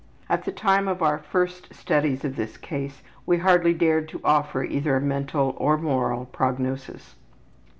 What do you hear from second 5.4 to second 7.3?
or moral prognosis.